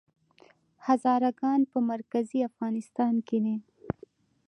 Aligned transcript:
هزاره 0.85 1.29
ګان 1.39 1.61
په 1.71 1.77
مرکزي 1.91 2.39
افغانستان 2.49 3.13
کې 3.27 3.37
دي؟ 3.43 3.55